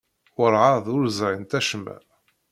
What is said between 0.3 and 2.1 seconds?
Werɛad ur ẓrint acemma.